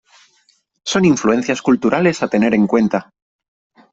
Son 0.91 1.03
influencias 1.13 1.61
culturales 1.67 2.23
a 2.23 2.27
tener 2.27 2.55
en 2.55 2.65
cuenta. 2.65 3.13